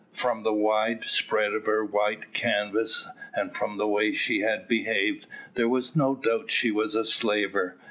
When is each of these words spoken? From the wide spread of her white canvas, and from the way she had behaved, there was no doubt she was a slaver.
From 0.13 0.41
the 0.41 0.51
wide 0.51 1.03
spread 1.07 1.53
of 1.53 1.67
her 1.67 1.85
white 1.85 2.33
canvas, 2.33 3.07
and 3.35 3.55
from 3.55 3.77
the 3.77 3.87
way 3.87 4.13
she 4.13 4.39
had 4.39 4.67
behaved, 4.67 5.27
there 5.53 5.69
was 5.69 5.95
no 5.95 6.15
doubt 6.15 6.49
she 6.49 6.71
was 6.71 6.95
a 6.95 7.05
slaver. 7.05 7.77